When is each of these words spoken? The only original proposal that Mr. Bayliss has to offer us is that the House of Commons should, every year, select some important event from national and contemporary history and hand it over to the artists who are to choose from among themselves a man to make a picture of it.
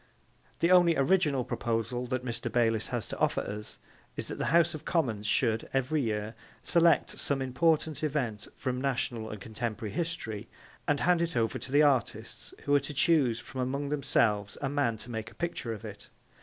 The 0.61 0.71
only 0.71 0.97
original 0.97 1.43
proposal 1.45 2.07
that 2.07 2.25
Mr. 2.25 2.51
Bayliss 2.51 2.87
has 2.87 3.07
to 3.09 3.19
offer 3.19 3.41
us 3.41 3.77
is 4.17 4.29
that 4.29 4.39
the 4.39 4.45
House 4.47 4.73
of 4.73 4.83
Commons 4.83 5.27
should, 5.27 5.69
every 5.73 6.01
year, 6.01 6.33
select 6.63 7.11
some 7.19 7.39
important 7.39 8.03
event 8.03 8.47
from 8.57 8.81
national 8.81 9.29
and 9.29 9.39
contemporary 9.39 9.93
history 9.93 10.49
and 10.87 11.01
hand 11.01 11.21
it 11.21 11.37
over 11.37 11.59
to 11.59 11.71
the 11.71 11.83
artists 11.83 12.51
who 12.63 12.73
are 12.73 12.79
to 12.79 12.95
choose 12.95 13.39
from 13.39 13.61
among 13.61 13.89
themselves 13.89 14.57
a 14.59 14.69
man 14.69 14.97
to 14.97 15.11
make 15.11 15.29
a 15.29 15.35
picture 15.35 15.71
of 15.71 15.85
it. 15.85 16.09